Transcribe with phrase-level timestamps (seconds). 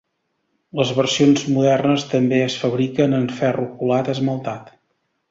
[0.77, 4.73] Les versions modernes també es fabriquen en ferro colat esmaltat.